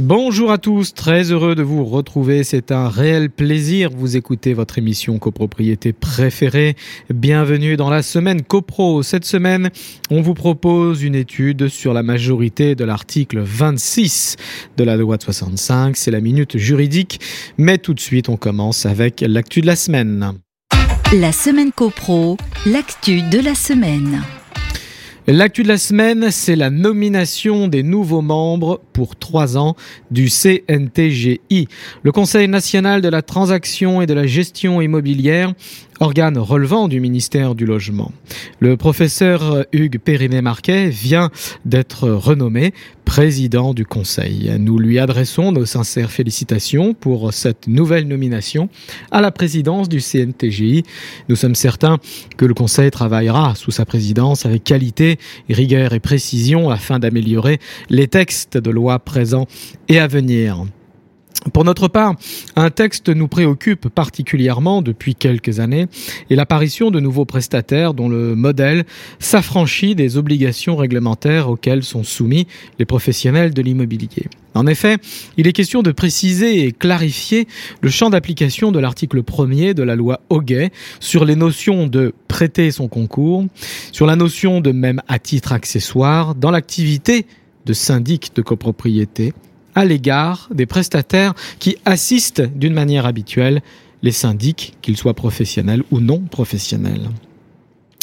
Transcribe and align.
Bonjour 0.00 0.52
à 0.52 0.58
tous, 0.58 0.94
très 0.94 1.32
heureux 1.32 1.56
de 1.56 1.62
vous 1.64 1.84
retrouver. 1.84 2.44
C'est 2.44 2.70
un 2.70 2.88
réel 2.88 3.30
plaisir. 3.30 3.90
Vous 3.90 4.16
écoutez 4.16 4.54
votre 4.54 4.78
émission 4.78 5.18
copropriété 5.18 5.92
préférée. 5.92 6.76
Bienvenue 7.12 7.76
dans 7.76 7.90
la 7.90 8.02
semaine 8.02 8.42
copro. 8.42 9.02
Cette 9.02 9.24
semaine, 9.24 9.70
on 10.08 10.22
vous 10.22 10.34
propose 10.34 11.02
une 11.02 11.16
étude 11.16 11.66
sur 11.66 11.94
la 11.94 12.04
majorité 12.04 12.76
de 12.76 12.84
l'article 12.84 13.40
26 13.40 14.36
de 14.76 14.84
la 14.84 14.96
loi 14.96 15.16
de 15.16 15.22
65. 15.24 15.96
C'est 15.96 16.12
la 16.12 16.20
minute 16.20 16.58
juridique. 16.58 17.20
Mais 17.56 17.78
tout 17.78 17.92
de 17.92 18.00
suite, 18.00 18.28
on 18.28 18.36
commence 18.36 18.86
avec 18.86 19.24
l'actu 19.26 19.62
de 19.62 19.66
la 19.66 19.74
semaine. 19.74 20.34
La 21.12 21.32
semaine 21.32 21.72
copro, 21.72 22.36
l'actu 22.66 23.22
de 23.22 23.40
la 23.40 23.56
semaine. 23.56 24.22
L'actu 25.30 25.62
de 25.62 25.68
la 25.68 25.76
semaine, 25.76 26.30
c'est 26.30 26.56
la 26.56 26.70
nomination 26.70 27.68
des 27.68 27.82
nouveaux 27.82 28.22
membres 28.22 28.80
pour 28.94 29.14
trois 29.14 29.58
ans 29.58 29.76
du 30.10 30.30
CNTGI, 30.30 31.68
le 32.02 32.12
Conseil 32.12 32.48
national 32.48 33.02
de 33.02 33.10
la 33.10 33.20
transaction 33.20 34.00
et 34.00 34.06
de 34.06 34.14
la 34.14 34.26
gestion 34.26 34.80
immobilière, 34.80 35.52
organe 36.00 36.38
relevant 36.38 36.88
du 36.88 37.00
ministère 37.00 37.54
du 37.54 37.66
Logement. 37.66 38.12
Le 38.60 38.76
professeur 38.76 39.64
Hugues 39.72 39.98
Périnet-Marquet 39.98 40.88
vient 40.90 41.30
d'être 41.64 42.08
renommé 42.08 42.72
président 43.04 43.72
du 43.74 43.86
Conseil. 43.86 44.52
Nous 44.58 44.78
lui 44.78 44.98
adressons 44.98 45.50
nos 45.50 45.64
sincères 45.64 46.10
félicitations 46.10 46.94
pour 46.94 47.32
cette 47.32 47.66
nouvelle 47.66 48.06
nomination 48.06 48.68
à 49.10 49.20
la 49.20 49.30
présidence 49.30 49.88
du 49.88 50.00
CNTGI. 50.00 50.84
Nous 51.28 51.36
sommes 51.36 51.54
certains 51.54 51.98
que 52.36 52.44
le 52.44 52.54
Conseil 52.54 52.90
travaillera 52.90 53.54
sous 53.54 53.70
sa 53.70 53.84
présidence 53.84 54.44
avec 54.46 54.64
qualité, 54.64 55.18
rigueur 55.48 55.94
et 55.94 56.00
précision 56.00 56.70
afin 56.70 56.98
d'améliorer 56.98 57.58
les 57.88 58.08
textes 58.08 58.58
de 58.58 58.70
loi 58.70 58.98
présents 58.98 59.46
et 59.88 59.98
à 59.98 60.06
venir. 60.06 60.66
Pour 61.52 61.64
notre 61.64 61.86
part, 61.86 62.16
un 62.56 62.70
texte 62.70 63.08
nous 63.08 63.28
préoccupe 63.28 63.88
particulièrement 63.88 64.82
depuis 64.82 65.14
quelques 65.14 65.60
années 65.60 65.86
et 66.30 66.36
l'apparition 66.36 66.90
de 66.90 66.98
nouveaux 66.98 67.24
prestataires 67.24 67.94
dont 67.94 68.08
le 68.08 68.34
modèle 68.34 68.84
s'affranchit 69.20 69.94
des 69.94 70.16
obligations 70.16 70.76
réglementaires 70.76 71.48
auxquelles 71.48 71.84
sont 71.84 72.02
soumis 72.02 72.48
les 72.80 72.84
professionnels 72.84 73.54
de 73.54 73.62
l'immobilier. 73.62 74.26
En 74.54 74.66
effet, 74.66 74.96
il 75.36 75.46
est 75.46 75.52
question 75.52 75.82
de 75.82 75.92
préciser 75.92 76.64
et 76.64 76.72
clarifier 76.72 77.46
le 77.82 77.88
champ 77.88 78.10
d'application 78.10 78.72
de 78.72 78.80
l'article 78.80 79.22
1er 79.22 79.74
de 79.74 79.84
la 79.84 79.94
loi 79.94 80.20
Hoguet 80.30 80.72
sur 80.98 81.24
les 81.24 81.36
notions 81.36 81.86
de 81.86 82.12
prêter 82.26 82.72
son 82.72 82.88
concours, 82.88 83.46
sur 83.92 84.06
la 84.06 84.16
notion 84.16 84.60
de 84.60 84.72
même 84.72 85.00
à 85.06 85.20
titre 85.20 85.52
accessoire 85.52 86.34
dans 86.34 86.50
l'activité 86.50 87.26
de 87.64 87.72
syndic 87.72 88.32
de 88.34 88.42
copropriété, 88.42 89.32
à 89.78 89.84
l'égard 89.84 90.48
des 90.52 90.66
prestataires 90.66 91.34
qui 91.60 91.76
assistent 91.84 92.42
d'une 92.42 92.74
manière 92.74 93.06
habituelle 93.06 93.62
les 94.02 94.10
syndics, 94.10 94.74
qu'ils 94.82 94.96
soient 94.96 95.14
professionnels 95.14 95.84
ou 95.92 96.00
non 96.00 96.18
professionnels. 96.18 97.08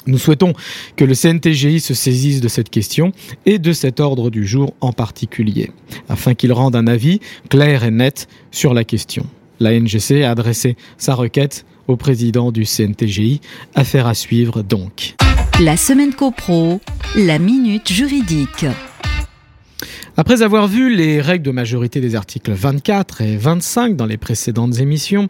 Nous 0.07 0.17
souhaitons 0.17 0.53
que 0.95 1.03
le 1.03 1.15
CNTGI 1.15 1.81
se 1.81 1.93
saisisse 1.93 2.39
de 2.39 2.47
cette 2.47 2.69
question 2.69 3.11
et 3.45 3.59
de 3.59 3.73
cet 3.73 3.99
ordre 3.99 4.29
du 4.29 4.47
jour 4.47 4.73
en 4.79 4.93
particulier, 4.93 5.71
afin 6.07 6.33
qu'il 6.33 6.53
rende 6.53 6.77
un 6.77 6.87
avis 6.87 7.19
clair 7.49 7.83
et 7.83 7.91
net 7.91 8.29
sur 8.51 8.73
la 8.73 8.85
question. 8.85 9.25
La 9.59 9.77
NGC 9.77 10.23
a 10.23 10.31
adressé 10.31 10.77
sa 10.97 11.13
requête 11.13 11.65
au 11.87 11.97
président 11.97 12.53
du 12.53 12.63
CNTGI. 12.63 13.41
Affaire 13.73 14.07
à 14.07 14.13
suivre 14.13 14.61
donc. 14.61 15.15
La 15.59 15.75
semaine 15.75 16.13
copro, 16.13 16.79
la 17.17 17.37
minute 17.37 17.91
juridique. 17.91 18.65
Après 20.17 20.41
avoir 20.41 20.67
vu 20.67 20.95
les 20.95 21.21
règles 21.21 21.45
de 21.45 21.51
majorité 21.51 22.01
des 22.01 22.15
articles 22.15 22.51
24 22.51 23.21
et 23.21 23.37
25 23.37 23.95
dans 23.95 24.05
les 24.05 24.17
précédentes 24.17 24.79
émissions, 24.79 25.27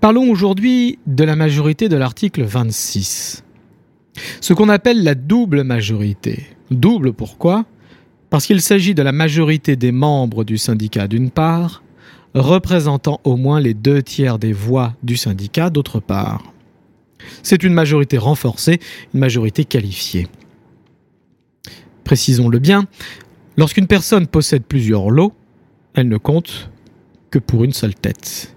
parlons 0.00 0.30
aujourd'hui 0.30 0.98
de 1.06 1.24
la 1.24 1.36
majorité 1.36 1.88
de 1.88 1.96
l'article 1.96 2.42
26. 2.42 3.44
Ce 4.40 4.52
qu'on 4.52 4.68
appelle 4.68 5.02
la 5.02 5.14
double 5.14 5.64
majorité. 5.64 6.46
Double 6.70 7.12
pourquoi? 7.12 7.64
Parce 8.30 8.46
qu'il 8.46 8.60
s'agit 8.60 8.94
de 8.94 9.02
la 9.02 9.12
majorité 9.12 9.76
des 9.76 9.92
membres 9.92 10.44
du 10.44 10.58
syndicat 10.58 11.08
d'une 11.08 11.30
part, 11.30 11.82
représentant 12.34 13.20
au 13.24 13.36
moins 13.36 13.60
les 13.60 13.74
deux 13.74 14.02
tiers 14.02 14.38
des 14.38 14.52
voix 14.52 14.94
du 15.02 15.16
syndicat 15.16 15.70
d'autre 15.70 16.00
part. 16.00 16.52
C'est 17.42 17.62
une 17.62 17.72
majorité 17.72 18.18
renforcée, 18.18 18.80
une 19.14 19.20
majorité 19.20 19.64
qualifiée. 19.64 20.28
Précisons-le 22.04 22.58
bien, 22.58 22.86
Lorsqu'une 23.58 23.88
personne 23.88 24.28
possède 24.28 24.62
plusieurs 24.62 25.10
lots, 25.10 25.32
elle 25.94 26.08
ne 26.08 26.16
compte 26.16 26.70
que 27.32 27.40
pour 27.40 27.64
une 27.64 27.72
seule 27.72 27.96
tête. 27.96 28.54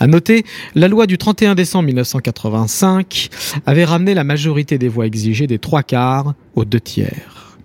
À 0.00 0.06
noter, 0.06 0.46
la 0.74 0.88
loi 0.88 1.06
du 1.06 1.18
31 1.18 1.54
décembre 1.54 1.84
1985 1.88 3.28
avait 3.66 3.84
ramené 3.84 4.14
la 4.14 4.24
majorité 4.24 4.78
des 4.78 4.88
voix 4.88 5.04
exigées 5.04 5.46
des 5.46 5.58
trois 5.58 5.82
quarts 5.82 6.32
aux 6.54 6.64
deux 6.64 6.80
tiers. 6.80 7.58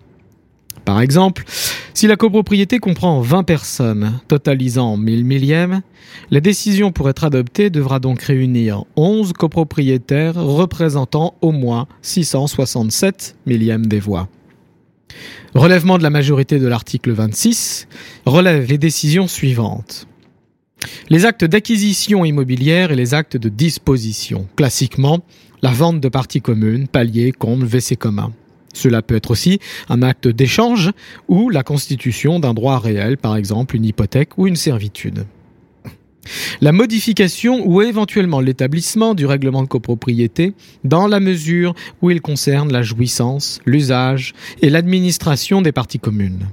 Par 0.83 0.99
exemple, 0.99 1.45
si 1.93 2.07
la 2.07 2.17
copropriété 2.17 2.79
comprend 2.79 3.21
20 3.21 3.43
personnes, 3.43 4.19
totalisant 4.27 4.97
1000 4.97 5.23
millièmes, 5.23 5.81
la 6.29 6.41
décision 6.41 6.91
pour 6.91 7.09
être 7.09 7.23
adoptée 7.23 7.69
devra 7.69 7.99
donc 7.99 8.21
réunir 8.21 8.83
11 8.97 9.31
copropriétaires 9.31 10.35
représentant 10.35 11.35
au 11.39 11.53
moins 11.53 11.87
667 12.01 13.37
millièmes 13.45 13.85
des 13.85 14.01
voix. 14.01 14.27
Relèvement 15.53 15.97
de 15.97 16.03
la 16.03 16.09
majorité 16.09 16.59
de 16.59 16.67
l'article 16.67 17.11
26 17.11 17.87
relève 18.25 18.67
les 18.69 18.77
décisions 18.77 19.27
suivantes. 19.27 20.07
Les 21.09 21.25
actes 21.25 21.45
d'acquisition 21.45 22.25
immobilière 22.25 22.91
et 22.91 22.95
les 22.95 23.13
actes 23.13 23.37
de 23.37 23.49
disposition. 23.49 24.47
Classiquement, 24.55 25.19
la 25.61 25.71
vente 25.71 25.99
de 25.99 26.09
parties 26.09 26.41
communes, 26.41 26.87
paliers, 26.87 27.31
combles, 27.31 27.67
WC 27.67 27.95
communs. 27.97 28.31
Cela 28.73 29.01
peut 29.01 29.15
être 29.15 29.31
aussi 29.31 29.59
un 29.89 30.01
acte 30.01 30.27
d'échange 30.27 30.91
ou 31.27 31.49
la 31.49 31.63
constitution 31.63 32.39
d'un 32.39 32.53
droit 32.53 32.79
réel, 32.79 33.17
par 33.17 33.35
exemple 33.35 33.75
une 33.75 33.85
hypothèque 33.85 34.37
ou 34.37 34.47
une 34.47 34.55
servitude. 34.55 35.25
La 36.61 36.71
modification 36.71 37.65
ou 37.65 37.81
éventuellement 37.81 38.39
l'établissement 38.39 39.15
du 39.15 39.25
règlement 39.25 39.63
de 39.63 39.67
copropriété 39.67 40.53
dans 40.83 41.07
la 41.07 41.19
mesure 41.19 41.73
où 42.01 42.11
il 42.11 42.21
concerne 42.21 42.71
la 42.71 42.83
jouissance, 42.83 43.59
l'usage 43.65 44.33
et 44.61 44.69
l'administration 44.69 45.61
des 45.61 45.71
parties 45.71 45.99
communes. 45.99 46.47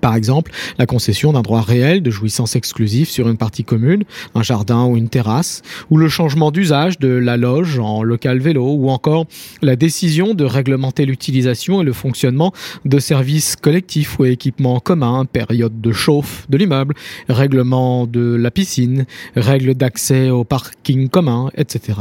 Par 0.00 0.14
exemple, 0.14 0.52
la 0.78 0.86
concession 0.86 1.32
d'un 1.32 1.42
droit 1.42 1.62
réel 1.62 2.02
de 2.02 2.10
jouissance 2.10 2.56
exclusive 2.56 3.08
sur 3.08 3.28
une 3.28 3.36
partie 3.36 3.64
commune, 3.64 4.04
un 4.34 4.42
jardin 4.42 4.84
ou 4.84 4.96
une 4.96 5.08
terrasse, 5.08 5.62
ou 5.90 5.96
le 5.96 6.08
changement 6.08 6.50
d'usage 6.50 6.98
de 6.98 7.08
la 7.08 7.36
loge 7.36 7.78
en 7.78 8.02
local 8.02 8.38
vélo, 8.38 8.74
ou 8.74 8.90
encore 8.90 9.26
la 9.62 9.76
décision 9.76 10.34
de 10.34 10.44
réglementer 10.44 11.04
l'utilisation 11.04 11.80
et 11.80 11.84
le 11.84 11.92
fonctionnement 11.92 12.52
de 12.84 12.98
services 12.98 13.56
collectifs 13.56 14.18
ou 14.18 14.24
équipements 14.24 14.80
communs, 14.80 15.24
période 15.24 15.80
de 15.80 15.92
chauffe 15.92 16.46
de 16.48 16.56
l'immeuble, 16.56 16.94
règlement 17.28 18.06
de 18.06 18.34
la 18.34 18.50
piscine, 18.50 19.06
règles 19.36 19.74
d'accès 19.74 20.30
au 20.30 20.44
parking 20.44 21.08
commun, 21.08 21.50
etc. 21.56 21.94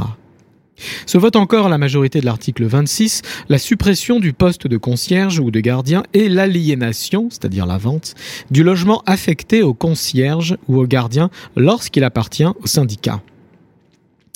Se 1.05 1.17
vote 1.17 1.35
encore 1.35 1.69
la 1.69 1.77
majorité 1.77 2.19
de 2.19 2.25
l'article 2.25 2.65
26 2.65 3.21
la 3.49 3.57
suppression 3.57 4.19
du 4.19 4.33
poste 4.33 4.67
de 4.67 4.77
concierge 4.77 5.39
ou 5.39 5.51
de 5.51 5.59
gardien 5.59 6.03
et 6.13 6.29
l'aliénation, 6.29 7.29
c'est-à-dire 7.29 7.65
la 7.65 7.77
vente, 7.77 8.15
du 8.51 8.63
logement 8.63 9.03
affecté 9.05 9.61
au 9.63 9.73
concierge 9.73 10.57
ou 10.67 10.79
au 10.79 10.85
gardien 10.85 11.29
lorsqu'il 11.55 12.03
appartient 12.03 12.45
au 12.45 12.65
syndicat. 12.65 13.21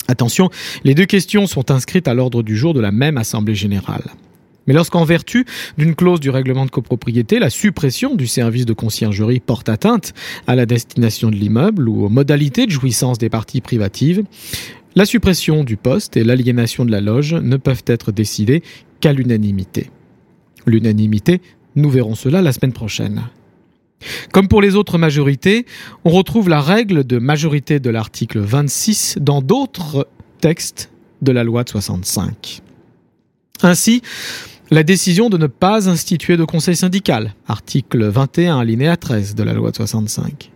Attention, 0.08 0.50
les 0.84 0.94
deux 0.94 1.06
questions 1.06 1.46
sont 1.46 1.70
inscrites 1.70 2.08
à 2.08 2.14
l'ordre 2.14 2.42
du 2.42 2.56
jour 2.56 2.74
de 2.74 2.80
la 2.80 2.90
même 2.90 3.18
Assemblée 3.18 3.54
générale. 3.54 4.04
Mais 4.66 4.74
lorsqu'en 4.74 5.04
vertu 5.04 5.44
d'une 5.76 5.94
clause 5.94 6.20
du 6.20 6.30
règlement 6.30 6.64
de 6.64 6.70
copropriété, 6.70 7.38
la 7.38 7.50
suppression 7.50 8.14
du 8.14 8.26
service 8.26 8.66
de 8.66 8.72
conciergerie 8.72 9.40
porte 9.40 9.68
atteinte 9.68 10.14
à 10.46 10.54
la 10.54 10.66
destination 10.66 11.30
de 11.30 11.36
l'immeuble 11.36 11.88
ou 11.88 12.04
aux 12.04 12.08
modalités 12.08 12.66
de 12.66 12.70
jouissance 12.70 13.18
des 13.18 13.28
parties 13.28 13.60
privatives, 13.60 14.22
la 14.94 15.04
suppression 15.04 15.64
du 15.64 15.76
poste 15.76 16.16
et 16.16 16.24
l'aliénation 16.24 16.84
de 16.84 16.90
la 16.90 17.00
loge 17.00 17.34
ne 17.34 17.56
peuvent 17.56 17.84
être 17.86 18.12
décidées 18.12 18.62
qu'à 19.00 19.12
l'unanimité. 19.12 19.90
L'unanimité, 20.66 21.40
nous 21.76 21.90
verrons 21.90 22.14
cela 22.14 22.42
la 22.42 22.52
semaine 22.52 22.72
prochaine. 22.72 23.22
Comme 24.32 24.48
pour 24.48 24.60
les 24.62 24.74
autres 24.74 24.98
majorités, 24.98 25.64
on 26.04 26.10
retrouve 26.10 26.48
la 26.48 26.60
règle 26.60 27.04
de 27.04 27.18
majorité 27.18 27.80
de 27.80 27.90
l'article 27.90 28.40
26 28.40 29.18
dans 29.20 29.42
d'autres 29.42 30.08
textes 30.40 30.90
de 31.22 31.32
la 31.32 31.44
loi 31.44 31.64
de 31.64 31.68
65. 31.70 32.62
Ainsi, 33.62 34.02
La 34.72 34.84
décision 34.84 35.28
de 35.28 35.36
ne 35.36 35.48
pas 35.48 35.90
instituer 35.90 36.38
de 36.38 36.44
conseil 36.44 36.76
syndical, 36.76 37.34
article 37.46 38.06
21 38.06 38.58
alinéa 38.58 38.96
13 38.96 39.34
de 39.34 39.42
la 39.42 39.52
loi 39.52 39.70
de 39.70 39.76
65. 39.76 40.51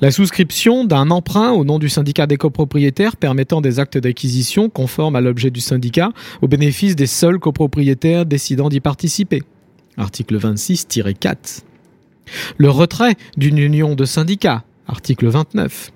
La 0.00 0.10
souscription 0.10 0.84
d'un 0.84 1.10
emprunt 1.10 1.52
au 1.52 1.64
nom 1.64 1.78
du 1.78 1.88
syndicat 1.88 2.26
des 2.26 2.36
copropriétaires 2.36 3.16
permettant 3.16 3.60
des 3.60 3.78
actes 3.78 3.98
d'acquisition 3.98 4.68
conformes 4.68 5.16
à 5.16 5.20
l'objet 5.20 5.50
du 5.50 5.60
syndicat 5.60 6.12
au 6.40 6.48
bénéfice 6.48 6.96
des 6.96 7.06
seuls 7.06 7.38
copropriétaires 7.38 8.26
décidant 8.26 8.68
d'y 8.68 8.80
participer. 8.80 9.42
Article 9.96 10.38
26-4. 10.38 11.60
Le 12.56 12.70
retrait 12.70 13.14
d'une 13.36 13.58
union 13.58 13.94
de 13.94 14.04
syndicats. 14.04 14.64
Article 14.86 15.28
29. 15.28 15.92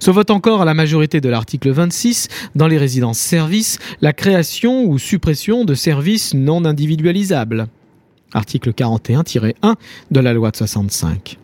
Se 0.00 0.10
vote 0.10 0.30
encore 0.30 0.62
à 0.62 0.64
la 0.64 0.74
majorité 0.74 1.20
de 1.20 1.28
l'article 1.28 1.70
26 1.70 2.28
dans 2.54 2.66
les 2.66 2.78
résidences-services 2.78 3.78
la 4.00 4.12
création 4.12 4.84
ou 4.84 4.98
suppression 4.98 5.64
de 5.64 5.74
services 5.74 6.34
non 6.34 6.64
individualisables. 6.64 7.68
Article 8.34 8.72
41-1 8.72 9.74
de 10.10 10.20
la 10.20 10.32
loi 10.32 10.50
de 10.50 10.56
65. 10.56 11.38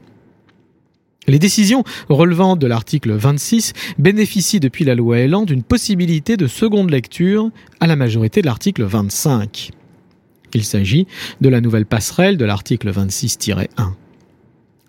Les 1.29 1.39
décisions 1.39 1.85
relevant 2.09 2.57
de 2.57 2.67
l'article 2.67 3.13
26 3.13 3.75
bénéficient 3.99 4.61
depuis 4.61 4.87
la 4.87 4.95
loi 4.95 5.19
Elan 5.19 5.45
d'une 5.45 5.63
possibilité 5.63 6.39
de 6.39 6.47
seconde 6.47 6.91
lecture 6.91 7.51
à 7.81 7.87
la 7.87 7.97
majorité 7.97 8.41
de 8.41 8.47
l'article 8.47 8.85
25. 8.85 9.71
Il 10.55 10.65
s'agit 10.65 11.07
de 11.43 11.51
la 11.51 11.61
nouvelle 11.61 11.85
passerelle 11.85 12.39
de 12.39 12.47
l'article 12.47 12.91
26-1. 12.91 13.67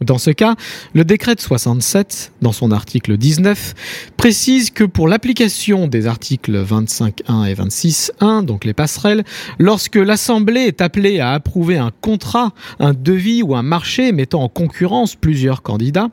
Dans 0.01 0.17
ce 0.17 0.31
cas, 0.31 0.55
le 0.93 1.03
décret 1.03 1.35
de 1.35 1.41
67, 1.41 2.31
dans 2.41 2.53
son 2.53 2.71
article 2.71 3.17
19, 3.17 4.13
précise 4.15 4.71
que 4.71 4.85
pour 4.85 5.09
l'application 5.09 5.87
des 5.87 6.07
articles 6.07 6.63
25.1 6.63 7.49
et 7.49 7.53
26.1, 7.53 8.45
donc 8.45 8.63
les 8.63 8.73
passerelles, 8.73 9.25
lorsque 9.57 9.97
l'Assemblée 9.97 10.61
est 10.61 10.79
appelée 10.79 11.19
à 11.19 11.31
approuver 11.31 11.77
un 11.77 11.91
contrat, 11.99 12.53
un 12.79 12.93
devis 12.93 13.43
ou 13.43 13.55
un 13.55 13.61
marché 13.61 14.13
mettant 14.13 14.41
en 14.41 14.47
concurrence 14.47 15.15
plusieurs 15.15 15.63
candidats, 15.63 16.09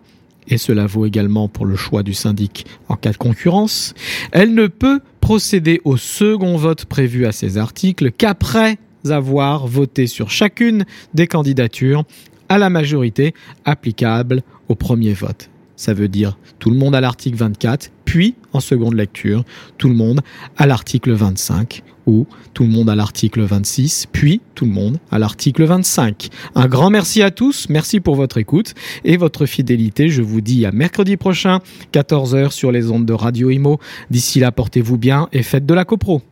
et 0.49 0.59
cela 0.59 0.87
vaut 0.87 1.07
également 1.07 1.49
pour 1.49 1.67
le 1.67 1.77
choix 1.77 2.03
du 2.03 2.15
syndic 2.15 2.67
en 2.89 2.97
cas 2.97 3.13
de 3.13 3.17
concurrence, 3.17 3.95
elle 4.33 4.55
ne 4.55 4.67
peut 4.67 5.01
procéder 5.21 5.81
au 5.85 5.97
second 5.97 6.57
vote 6.57 6.85
prévu 6.85 7.27
à 7.27 7.33
ces 7.33 7.59
articles 7.59 8.13
qu'après 8.13 8.79
avoir 9.11 9.67
voté 9.67 10.07
sur 10.07 10.31
chacune 10.31 10.85
des 11.15 11.27
candidatures 11.27 12.05
à 12.49 12.59
la 12.59 12.71
majorité 12.71 13.35
applicable 13.65 14.43
au 14.69 14.75
premier 14.75 15.13
vote. 15.13 15.51
Ça 15.77 15.95
veut 15.95 16.09
dire 16.09 16.39
tout 16.59 16.71
le 16.71 16.77
monde 16.77 16.95
à 16.95 17.01
l'article 17.01 17.37
24, 17.37 17.91
puis 18.06 18.35
en 18.55 18.61
seconde 18.61 18.94
lecture, 18.94 19.44
tout 19.76 19.88
le 19.91 19.94
monde 19.94 20.23
à 20.56 20.67
l'article 20.67 21.12
25 21.12 21.82
ou 22.06 22.26
tout 22.55 22.62
le 22.62 22.70
monde 22.70 22.88
à 22.88 22.94
l'article 22.94 23.43
26, 23.43 24.06
puis 24.12 24.41
tout 24.55 24.64
le 24.64 24.70
monde 24.70 24.99
à 25.11 25.19
l'article 25.19 25.64
25. 25.64 26.29
Un 26.55 26.69
grand 26.69 26.88
merci 26.88 27.20
à 27.20 27.31
tous, 27.31 27.69
merci 27.69 28.00
pour 28.00 28.14
votre 28.14 28.38
écoute 28.38 28.75
et 29.05 29.17
votre 29.17 29.44
fidélité. 29.44 30.08
Je 30.08 30.23
vous 30.23 30.41
dis 30.41 30.64
à 30.64 30.73
mercredi 30.73 31.17
prochain, 31.17 31.61
14h 31.93 32.53
sur 32.53 32.73
les 32.73 32.91
ondes 32.91 33.05
de 33.05 33.12
Radio 33.12 33.50
Imo. 33.50 33.79
D'ici 34.11 34.41
là, 34.41 34.52
portez-vous 34.52 34.97
bien 34.97 35.29
et 35.32 35.43
faites 35.43 35.67
de 35.67 35.75
la 35.75 35.85
copro. 35.85 36.23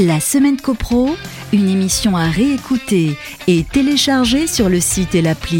La 0.00 0.20
semaine 0.20 0.56
copro, 0.58 1.16
une 1.52 1.68
émission 1.68 2.16
à 2.16 2.28
réécouter 2.28 3.16
et 3.48 3.64
télécharger 3.64 4.46
sur 4.46 4.68
le 4.68 4.78
site 4.78 5.16
et 5.16 5.22
l'appli 5.22 5.56